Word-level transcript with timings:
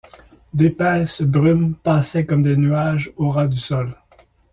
D’épaisses 0.51 1.21
brumes 1.21 1.75
passaient 1.75 2.25
comme 2.25 2.41
des 2.41 2.57
nuages 2.57 3.13
au 3.17 3.29
ras 3.29 3.47
du 3.47 3.59
sol 3.59 3.93